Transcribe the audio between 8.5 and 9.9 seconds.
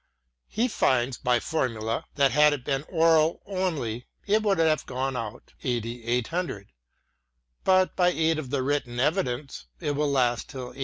written evidence,